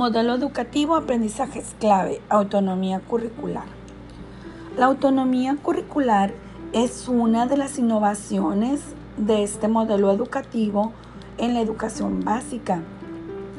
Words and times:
Modelo 0.00 0.34
educativo, 0.34 0.96
aprendizajes 0.96 1.76
clave, 1.78 2.22
autonomía 2.30 3.00
curricular. 3.00 3.66
La 4.78 4.86
autonomía 4.86 5.58
curricular 5.62 6.32
es 6.72 7.06
una 7.06 7.44
de 7.44 7.58
las 7.58 7.78
innovaciones 7.78 8.80
de 9.18 9.42
este 9.42 9.68
modelo 9.68 10.10
educativo 10.10 10.92
en 11.36 11.52
la 11.52 11.60
educación 11.60 12.24
básica. 12.24 12.80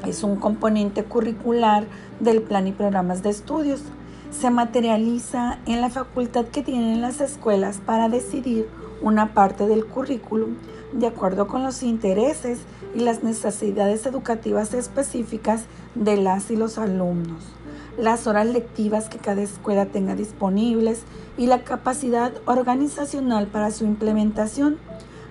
Es 0.04 0.24
un 0.24 0.36
componente 0.38 1.04
curricular 1.04 1.86
del 2.20 2.42
plan 2.42 2.66
y 2.66 2.72
programas 2.72 3.22
de 3.22 3.30
estudios. 3.30 3.84
Se 4.32 4.50
materializa 4.50 5.60
en 5.68 5.80
la 5.80 5.92
facultad 5.92 6.46
que 6.46 6.64
tienen 6.64 7.02
las 7.02 7.22
escuelas 7.22 7.78
para 7.86 8.10
decidir 8.10 8.68
una 9.02 9.34
parte 9.34 9.68
del 9.68 9.86
currículum 9.86 10.56
de 10.94 11.08
acuerdo 11.08 11.48
con 11.48 11.64
los 11.64 11.84
intereses 11.84 12.60
y 12.94 13.00
las 13.00 13.24
necesidades 13.24 14.06
educativas 14.06 14.74
específicas 14.74 15.66
de 15.96 16.18
las 16.18 16.52
y 16.52 16.56
los 16.56 16.78
alumnos, 16.78 17.44
las 17.98 18.28
horas 18.28 18.48
lectivas 18.48 19.10
que 19.10 19.18
cada 19.18 19.42
escuela 19.42 19.86
tenga 19.86 20.16
disponibles 20.16 21.04
y 21.38 21.48
la 21.48 21.64
capacidad 21.64 22.34
organizacional 22.46 23.48
para 23.48 23.72
su 23.72 23.86
implementación, 23.86 24.78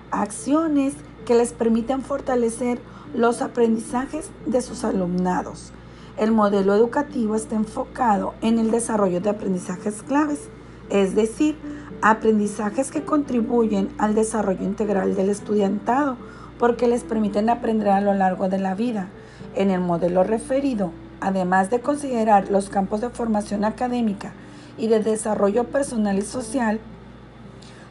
acciones 0.09 0.93
que 1.25 1.35
les 1.35 1.53
permitan 1.53 2.01
fortalecer 2.01 2.79
los 3.13 3.41
aprendizajes 3.41 4.29
de 4.45 4.61
sus 4.61 4.83
alumnados. 4.83 5.71
El 6.17 6.31
modelo 6.31 6.73
educativo 6.75 7.35
está 7.35 7.55
enfocado 7.55 8.33
en 8.41 8.59
el 8.59 8.71
desarrollo 8.71 9.21
de 9.21 9.29
aprendizajes 9.29 10.01
claves, 10.03 10.49
es 10.91 11.15
decir, 11.15 11.57
aprendizajes 12.01 12.91
que 12.91 13.03
contribuyen 13.03 13.89
al 13.97 14.13
desarrollo 14.13 14.63
integral 14.63 15.15
del 15.15 15.29
estudiantado 15.29 16.17
porque 16.59 16.87
les 16.87 17.03
permiten 17.03 17.49
aprender 17.49 17.89
a 17.89 18.01
lo 18.01 18.13
largo 18.13 18.49
de 18.49 18.59
la 18.59 18.75
vida. 18.75 19.07
En 19.55 19.71
el 19.71 19.79
modelo 19.79 20.23
referido, 20.23 20.91
además 21.19 21.69
de 21.69 21.79
considerar 21.79 22.51
los 22.51 22.69
campos 22.69 23.01
de 23.01 23.09
formación 23.09 23.63
académica 23.63 24.33
y 24.77 24.87
de 24.87 24.99
desarrollo 24.99 25.65
personal 25.65 26.17
y 26.17 26.23
social, 26.23 26.79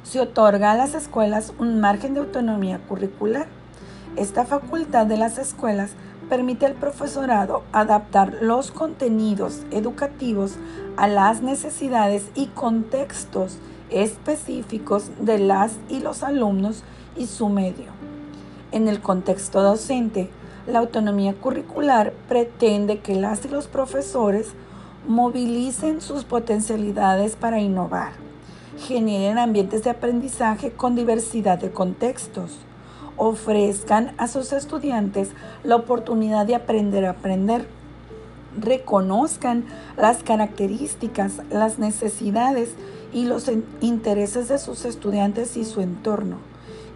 se 0.02 0.20
otorga 0.20 0.72
a 0.72 0.76
las 0.76 0.94
escuelas 0.94 1.52
un 1.58 1.80
margen 1.80 2.14
de 2.14 2.20
autonomía 2.20 2.80
curricular. 2.88 3.46
Esta 4.16 4.44
facultad 4.44 5.06
de 5.06 5.16
las 5.16 5.38
escuelas 5.38 5.92
permite 6.30 6.64
al 6.64 6.74
profesorado 6.74 7.64
adaptar 7.72 8.38
los 8.40 8.70
contenidos 8.70 9.64
educativos 9.70 10.54
a 10.96 11.08
las 11.08 11.42
necesidades 11.42 12.30
y 12.34 12.46
contextos 12.46 13.58
específicos 13.90 15.10
de 15.20 15.38
las 15.38 15.72
y 15.90 16.00
los 16.00 16.22
alumnos 16.22 16.84
y 17.16 17.26
su 17.26 17.48
medio. 17.50 17.90
En 18.72 18.88
el 18.88 19.00
contexto 19.00 19.60
docente, 19.60 20.30
la 20.66 20.78
autonomía 20.78 21.34
curricular 21.34 22.12
pretende 22.28 23.00
que 23.00 23.16
las 23.16 23.44
y 23.44 23.48
los 23.48 23.66
profesores 23.66 24.52
movilicen 25.08 26.00
sus 26.00 26.24
potencialidades 26.24 27.34
para 27.34 27.60
innovar, 27.60 28.12
generen 28.78 29.38
ambientes 29.38 29.82
de 29.82 29.90
aprendizaje 29.90 30.70
con 30.70 30.94
diversidad 30.94 31.58
de 31.58 31.72
contextos, 31.72 32.60
ofrezcan 33.20 34.14
a 34.16 34.28
sus 34.28 34.54
estudiantes 34.54 35.28
la 35.62 35.76
oportunidad 35.76 36.46
de 36.46 36.54
aprender 36.54 37.04
a 37.04 37.10
aprender, 37.10 37.66
reconozcan 38.58 39.66
las 39.98 40.22
características, 40.22 41.42
las 41.50 41.78
necesidades 41.78 42.70
y 43.12 43.26
los 43.26 43.50
intereses 43.82 44.48
de 44.48 44.58
sus 44.58 44.86
estudiantes 44.86 45.58
y 45.58 45.66
su 45.66 45.82
entorno, 45.82 46.38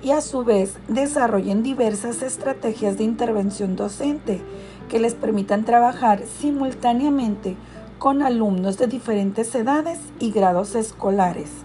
y 0.03 0.13
a 0.13 0.23
su 0.23 0.45
vez 0.45 0.79
desarrollen 0.89 1.63
diversas 1.63 2.23
estrategias 2.23 2.97
de 2.97 3.05
intervención 3.05 3.77
docente 3.77 4.41
que 4.89 5.01
les 5.01 5.15
permitan 5.15 5.67
trabajar 5.67 6.23
simultáneamente 6.41 7.55
con 7.99 8.23
alumnos 8.23 8.79
de 8.79 8.87
diferentes 8.87 9.55
edades 9.55 9.99
y 10.19 10.31
grados 10.31 10.75
escolares. 10.75 11.64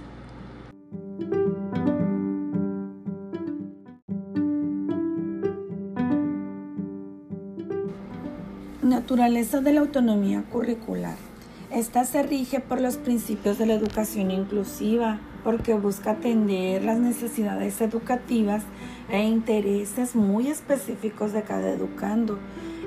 Naturaleza 8.89 9.61
de 9.61 9.71
la 9.71 9.81
autonomía 9.81 10.43
curricular. 10.51 11.15
Esta 11.71 12.05
se 12.05 12.23
rige 12.23 12.59
por 12.59 12.81
los 12.81 12.97
principios 12.97 13.59
de 13.59 13.67
la 13.67 13.75
educación 13.75 14.31
inclusiva, 14.31 15.19
porque 15.43 15.75
busca 15.75 16.13
atender 16.13 16.83
las 16.83 16.97
necesidades 16.97 17.81
educativas 17.81 18.63
e 19.11 19.21
intereses 19.21 20.15
muy 20.15 20.47
específicos 20.47 21.33
de 21.33 21.43
cada 21.43 21.69
educando. 21.69 22.39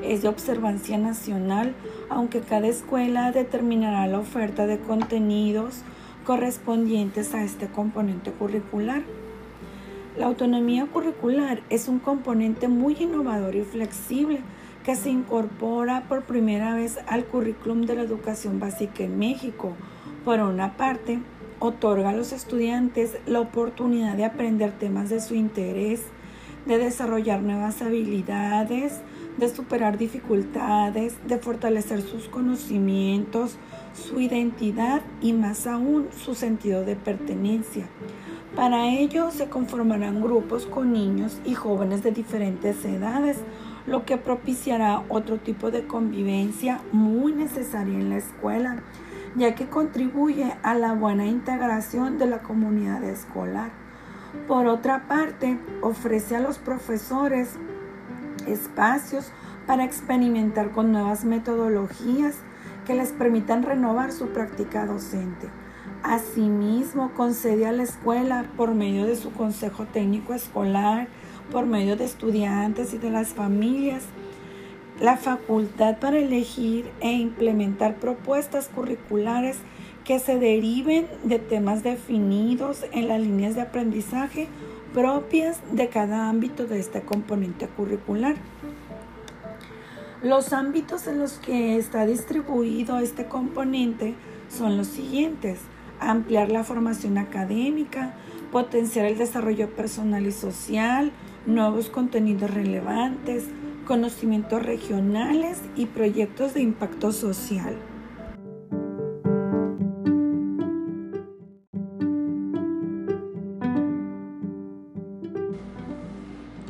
Es 0.03 0.23
de 0.23 0.29
observancia 0.29 0.99
nacional, 0.99 1.73
aunque 2.11 2.41
cada 2.41 2.67
escuela 2.67 3.31
determinará 3.31 4.05
la 4.09 4.19
oferta 4.19 4.67
de 4.67 4.81
contenidos 4.81 5.83
correspondientes 6.27 7.33
a 7.33 7.45
este 7.45 7.69
componente 7.69 8.33
curricular. 8.33 9.03
La 10.19 10.27
autonomía 10.27 10.85
curricular 10.87 11.63
es 11.71 11.87
un 11.87 12.01
componente 12.01 12.67
muy 12.67 12.97
innovador 12.99 13.55
y 13.55 13.63
flexible 13.63 14.41
que 14.85 14.97
se 14.97 15.11
incorpora 15.11 16.05
por 16.09 16.23
primera 16.23 16.75
vez 16.75 16.99
al 17.07 17.25
currículum 17.25 17.83
de 17.83 17.97
la 17.97 18.03
educación 18.03 18.59
básica 18.59 19.05
en 19.05 19.19
México. 19.19 19.75
Por 20.25 20.41
una 20.41 20.77
parte, 20.77 21.21
otorga 21.59 22.11
a 22.11 22.15
los 22.15 22.33
estudiantes 22.33 23.17
la 23.27 23.41
oportunidad 23.41 24.17
de 24.17 24.25
aprender 24.25 24.73
temas 24.73 25.11
de 25.11 25.21
su 25.21 25.35
interés, 25.35 26.03
de 26.67 26.79
desarrollar 26.79 27.43
nuevas 27.43 27.83
habilidades, 27.83 29.01
de 29.37 29.49
superar 29.49 29.99
dificultades, 29.99 31.15
de 31.27 31.39
fortalecer 31.39 32.03
sus 32.03 32.29
conocimientos, 32.29 33.57
su 33.95 34.21
identidad 34.21 35.03
y 35.21 35.33
más 35.33 35.67
aún 35.67 36.09
su 36.25 36.35
sentido 36.35 36.85
de 36.85 36.97
pertenencia. 36.97 37.87
Para 38.55 38.89
ello 38.89 39.31
se 39.31 39.49
conformarán 39.49 40.21
grupos 40.21 40.67
con 40.67 40.93
niños 40.93 41.41
y 41.45 41.55
jóvenes 41.55 42.03
de 42.03 42.13
diferentes 42.13 42.85
edades, 42.85 43.39
lo 43.87 44.05
que 44.05 44.17
propiciará 44.17 45.03
otro 45.09 45.39
tipo 45.39 45.71
de 45.71 45.87
convivencia 45.87 46.81
muy 46.93 47.33
necesaria 47.33 47.99
en 47.99 48.11
la 48.11 48.17
escuela, 48.17 48.77
ya 49.37 49.55
que 49.55 49.69
contribuye 49.69 50.55
a 50.63 50.75
la 50.75 50.93
buena 50.93 51.27
integración 51.27 52.19
de 52.19 52.27
la 52.27 52.39
comunidad 52.39 53.03
escolar. 53.05 53.71
Por 54.47 54.67
otra 54.67 55.09
parte, 55.09 55.59
ofrece 55.83 56.37
a 56.37 56.41
los 56.41 56.59
profesores 56.59 57.57
espacios 58.47 59.33
para 59.67 59.85
experimentar 59.85 60.71
con 60.71 60.93
nuevas 60.93 61.25
metodologías 61.25 62.37
que 62.87 62.95
les 62.95 63.13
permitan 63.13 63.63
renovar 63.63 64.13
su 64.13 64.29
práctica 64.29 64.87
docente. 64.87 65.49
Asimismo, 66.03 67.13
concede 67.15 67.67
a 67.67 67.73
la 67.73 67.85
escuela, 67.85 68.47
por 68.57 68.75
medio 68.75 69.07
de 69.07 69.15
su 69.15 69.33
Consejo 69.33 69.85
Técnico 69.87 70.35
Escolar, 70.35 71.09
por 71.51 71.67
medio 71.67 71.97
de 71.97 72.05
estudiantes 72.05 72.95
y 72.95 72.99
de 72.99 73.11
las 73.11 73.29
familias 73.29 74.05
la 75.01 75.17
facultad 75.17 75.99
para 75.99 76.19
elegir 76.19 76.91
e 77.01 77.13
implementar 77.13 77.97
propuestas 77.97 78.69
curriculares 78.69 79.57
que 80.05 80.19
se 80.19 80.39
deriven 80.39 81.07
de 81.25 81.39
temas 81.39 81.83
definidos 81.83 82.85
en 82.93 83.09
las 83.09 83.21
líneas 83.21 83.55
de 83.55 83.63
aprendizaje 83.63 84.49
propias 84.93 85.59
de 85.73 85.89
cada 85.89 86.29
ámbito 86.29 86.67
de 86.67 86.79
este 86.79 87.03
componente 87.03 87.67
curricular. 87.67 88.37
Los 90.23 90.53
ámbitos 90.53 91.07
en 91.09 91.19
los 91.19 91.33
que 91.33 91.77
está 91.79 92.07
distribuido 92.07 92.99
este 92.99 93.27
componente 93.27 94.15
son 94.49 94.77
los 94.77 94.87
siguientes. 94.87 95.59
Ampliar 95.99 96.53
la 96.53 96.63
formación 96.63 97.19
académica, 97.19 98.15
potenciar 98.53 99.07
el 99.07 99.19
desarrollo 99.19 99.71
personal 99.71 100.27
y 100.27 100.33
social, 100.33 101.11
nuevos 101.47 101.89
contenidos 101.89 102.51
relevantes, 102.51 103.45
conocimientos 103.87 104.63
regionales 104.63 105.59
y 105.77 105.87
proyectos 105.87 106.55
de 106.55 106.63
impacto 106.63 107.13
social. 107.13 107.77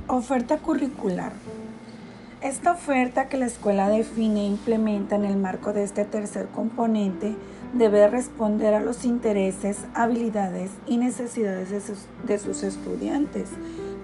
Oferta 0.09 0.59
curricular. 0.59 1.33
Esta 2.43 2.73
oferta 2.73 3.29
que 3.29 3.37
la 3.37 3.47
escuela 3.47 3.89
define 3.89 4.41
e 4.41 4.47
implementa 4.47 5.15
en 5.15 5.25
el 5.25 5.37
marco 5.37 5.73
de 5.73 5.85
este 5.85 6.05
tercer 6.05 6.49
componente 6.49 7.35
debe 7.73 8.09
responder 8.09 8.75
a 8.75 8.81
los 8.81 9.05
intereses, 9.05 9.79
habilidades 9.95 10.71
y 10.87 10.99
necesidades 10.99 11.71
de 11.71 11.81
sus, 11.81 12.07
de 12.27 12.39
sus 12.39 12.63
estudiantes 12.63 13.49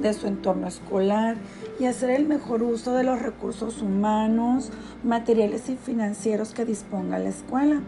de 0.00 0.14
su 0.14 0.26
entorno 0.26 0.66
escolar 0.66 1.36
y 1.78 1.86
hacer 1.86 2.10
el 2.10 2.26
mejor 2.26 2.62
uso 2.62 2.94
de 2.94 3.04
los 3.04 3.20
recursos 3.20 3.82
humanos, 3.82 4.70
materiales 5.02 5.68
y 5.68 5.76
financieros 5.76 6.54
que 6.54 6.64
disponga 6.64 7.18
la 7.18 7.28
escuela. 7.28 7.80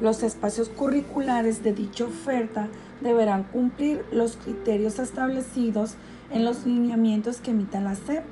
Los 0.00 0.22
espacios 0.22 0.68
curriculares 0.68 1.62
de 1.62 1.72
dicha 1.72 2.04
oferta 2.04 2.68
deberán 3.00 3.44
cumplir 3.44 4.04
los 4.12 4.36
criterios 4.36 4.98
establecidos 4.98 5.94
en 6.30 6.44
los 6.44 6.66
lineamientos 6.66 7.40
que 7.40 7.50
emita 7.50 7.80
la 7.80 7.94
SEP. 7.94 8.24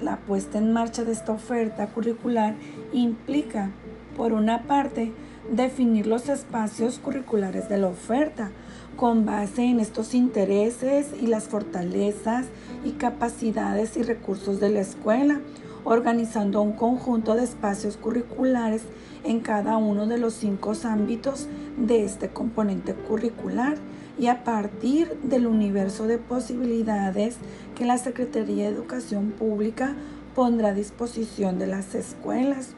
La 0.00 0.16
puesta 0.16 0.58
en 0.58 0.72
marcha 0.72 1.04
de 1.04 1.12
esta 1.12 1.32
oferta 1.32 1.86
curricular 1.88 2.54
implica, 2.92 3.70
por 4.16 4.32
una 4.32 4.62
parte, 4.62 5.12
definir 5.50 6.06
los 6.06 6.28
espacios 6.28 6.98
curriculares 6.98 7.68
de 7.68 7.78
la 7.78 7.88
oferta 7.88 8.50
con 8.96 9.26
base 9.26 9.64
en 9.64 9.80
estos 9.80 10.14
intereses 10.14 11.08
y 11.20 11.26
las 11.26 11.48
fortalezas 11.48 12.46
y 12.84 12.92
capacidades 12.92 13.96
y 13.96 14.02
recursos 14.02 14.60
de 14.60 14.70
la 14.70 14.80
escuela, 14.80 15.40
organizando 15.84 16.62
un 16.62 16.72
conjunto 16.72 17.34
de 17.34 17.44
espacios 17.44 17.96
curriculares 17.96 18.82
en 19.24 19.40
cada 19.40 19.76
uno 19.76 20.06
de 20.06 20.18
los 20.18 20.34
cinco 20.34 20.72
ámbitos 20.84 21.48
de 21.76 22.04
este 22.04 22.28
componente 22.28 22.94
curricular 22.94 23.76
y 24.18 24.28
a 24.28 24.44
partir 24.44 25.08
del 25.22 25.46
universo 25.46 26.06
de 26.06 26.18
posibilidades 26.18 27.36
que 27.74 27.84
la 27.84 27.98
Secretaría 27.98 28.64
de 28.64 28.74
Educación 28.74 29.32
Pública 29.32 29.94
pondrá 30.34 30.68
a 30.68 30.74
disposición 30.74 31.58
de 31.58 31.66
las 31.66 31.94
escuelas. 31.94 32.74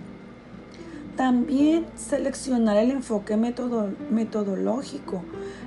También 1.16 1.86
seleccionar 1.94 2.76
el 2.76 2.90
enfoque 2.90 3.38
metodológico. 3.38 5.22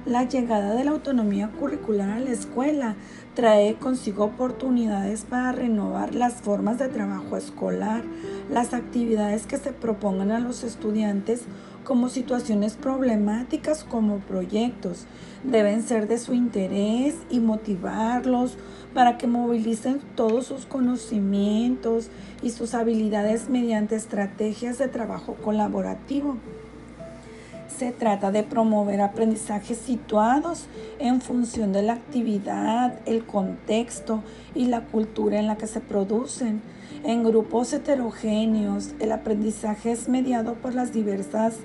La 0.05 0.23
llegada 0.23 0.75
de 0.75 0.83
la 0.83 0.91
autonomía 0.91 1.49
curricular 1.59 2.11
a 2.11 2.19
la 2.19 2.29
escuela 2.29 2.95
trae 3.33 3.73
consigo 3.75 4.25
oportunidades 4.25 5.23
para 5.23 5.51
renovar 5.51 6.13
las 6.13 6.35
formas 6.35 6.77
de 6.77 6.89
trabajo 6.89 7.35
escolar, 7.35 8.03
las 8.51 8.75
actividades 8.75 9.47
que 9.47 9.57
se 9.57 9.71
propongan 9.73 10.31
a 10.31 10.39
los 10.39 10.63
estudiantes 10.63 11.41
como 11.89 12.07
situaciones 12.07 12.75
problemáticas 12.75 13.83
como 13.83 14.19
proyectos. 14.19 15.07
Deben 15.43 15.81
ser 15.81 16.07
de 16.07 16.19
su 16.19 16.35
interés 16.35 17.15
y 17.31 17.39
motivarlos 17.39 18.57
para 18.93 19.17
que 19.17 19.25
movilicen 19.25 19.99
todos 20.15 20.45
sus 20.45 20.67
conocimientos 20.67 22.11
y 22.43 22.51
sus 22.51 22.75
habilidades 22.75 23.49
mediante 23.49 23.95
estrategias 23.95 24.77
de 24.77 24.87
trabajo 24.87 25.33
colaborativo. 25.43 26.37
Se 27.79 27.93
trata 27.93 28.29
de 28.29 28.43
promover 28.43 28.99
aprendizajes 28.99 29.77
situados 29.77 30.67
en 30.99 31.21
función 31.21 31.71
de 31.71 31.81
la 31.81 31.93
actividad, 31.93 32.99
el 33.05 33.25
contexto 33.25 34.21
y 34.53 34.65
la 34.65 34.81
cultura 34.81 35.39
en 35.39 35.47
la 35.47 35.55
que 35.55 35.65
se 35.65 35.79
producen. 35.79 36.61
En 37.05 37.23
grupos 37.23 37.71
heterogéneos, 37.71 38.95
el 38.99 39.13
aprendizaje 39.13 39.93
es 39.93 40.09
mediado 40.09 40.55
por 40.55 40.75
las 40.75 40.91
diversas 40.91 41.55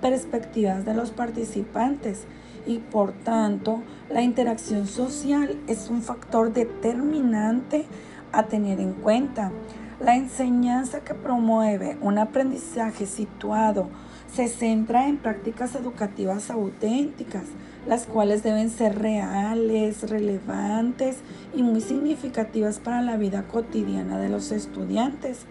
perspectivas 0.00 0.84
de 0.84 0.94
los 0.94 1.10
participantes 1.10 2.26
y 2.64 2.78
por 2.78 3.10
tanto 3.10 3.82
la 4.08 4.22
interacción 4.22 4.86
social 4.86 5.58
es 5.66 5.90
un 5.90 6.00
factor 6.02 6.52
determinante 6.52 7.86
a 8.30 8.44
tener 8.44 8.78
en 8.78 8.92
cuenta. 8.92 9.50
La 9.98 10.14
enseñanza 10.14 11.00
que 11.00 11.14
promueve 11.14 11.98
un 12.02 12.18
aprendizaje 12.18 13.04
situado 13.06 13.88
se 14.32 14.48
centra 14.48 15.08
en 15.08 15.16
prácticas 15.16 15.74
educativas 15.74 16.50
auténticas, 16.50 17.44
las 17.86 18.06
cuales 18.06 18.42
deben 18.42 18.70
ser 18.70 18.98
reales, 18.98 20.08
relevantes 20.10 21.18
y 21.54 21.62
muy 21.62 21.80
significativas 21.80 22.78
para 22.78 23.02
la 23.02 23.16
vida 23.16 23.44
cotidiana 23.44 24.18
de 24.18 24.28
los 24.28 24.52
estudiantes. 24.52 25.46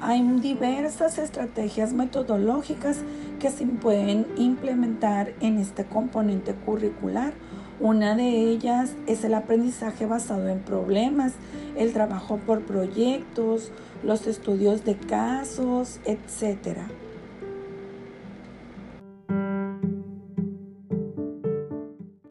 Hay 0.00 0.22
diversas 0.40 1.18
estrategias 1.18 1.92
metodológicas 1.92 2.98
que 3.38 3.50
se 3.50 3.64
pueden 3.66 4.26
implementar 4.36 5.32
en 5.40 5.58
este 5.58 5.84
componente 5.84 6.54
curricular. 6.54 7.32
Una 7.80 8.14
de 8.14 8.28
ellas 8.50 8.94
es 9.06 9.24
el 9.24 9.34
aprendizaje 9.34 10.06
basado 10.06 10.48
en 10.48 10.60
problemas, 10.60 11.32
el 11.76 11.92
trabajo 11.92 12.38
por 12.38 12.62
proyectos, 12.62 13.70
los 14.02 14.26
estudios 14.26 14.84
de 14.84 14.96
casos, 14.96 16.00
etc. 16.04 16.78